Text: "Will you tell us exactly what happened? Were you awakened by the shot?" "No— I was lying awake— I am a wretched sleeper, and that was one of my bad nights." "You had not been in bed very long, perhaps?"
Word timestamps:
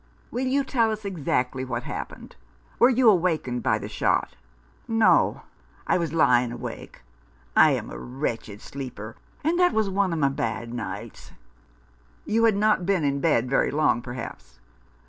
"Will 0.31 0.47
you 0.47 0.63
tell 0.63 0.89
us 0.91 1.05
exactly 1.05 1.63
what 1.63 1.83
happened? 1.83 2.35
Were 2.79 2.89
you 2.89 3.07
awakened 3.07 3.61
by 3.61 3.77
the 3.77 3.87
shot?" 3.87 4.35
"No— 4.87 5.43
I 5.85 5.99
was 5.99 6.11
lying 6.11 6.51
awake— 6.51 7.03
I 7.55 7.73
am 7.73 7.91
a 7.91 7.99
wretched 7.99 8.63
sleeper, 8.63 9.15
and 9.43 9.59
that 9.59 9.73
was 9.73 9.91
one 9.91 10.11
of 10.11 10.17
my 10.17 10.29
bad 10.29 10.73
nights." 10.73 11.33
"You 12.25 12.45
had 12.45 12.55
not 12.55 12.83
been 12.83 13.03
in 13.03 13.19
bed 13.21 13.47
very 13.47 13.69
long, 13.69 14.01
perhaps?" 14.01 14.57